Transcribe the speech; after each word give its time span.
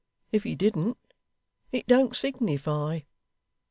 If 0.31 0.45
he 0.45 0.55
didn't, 0.55 0.97
it 1.71 1.85
don't 1.85 2.15
signify. 2.15 3.01